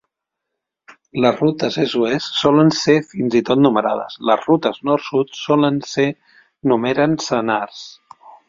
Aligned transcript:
Les 1.25 1.35
rutes 1.41 1.65
est-oest 1.83 2.39
solen 2.39 2.73
ser 2.79 2.95
fins 3.11 3.37
i 3.41 3.43
tot 3.51 3.61
numerades, 3.65 4.17
les 4.31 4.43
rutes 4.49 4.83
nord-sud 4.91 5.39
solen 5.43 5.81
ser 5.93 6.11
numeren 6.73 7.19
senars. 7.31 7.89